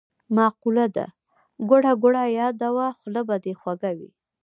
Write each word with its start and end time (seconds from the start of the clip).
مقوله 0.35 0.85
ده: 0.95 1.05
ګوړه 1.69 1.91
ګوړه 2.01 2.23
یاده 2.39 2.69
وه 2.75 2.87
خوله 2.97 3.21
به 3.27 3.35
دی 3.43 3.53
خوږه 3.59 3.91
وي. 3.97 4.09